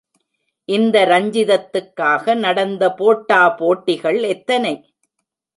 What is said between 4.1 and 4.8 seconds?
எத்தனை?